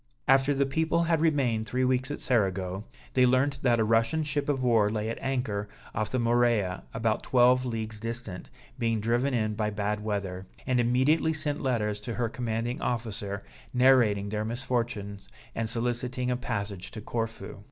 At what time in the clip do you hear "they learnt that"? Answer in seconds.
3.13-3.79